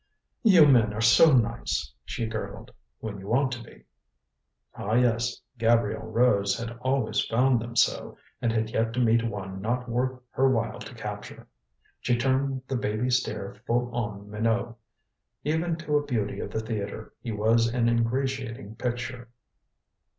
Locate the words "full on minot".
13.67-14.73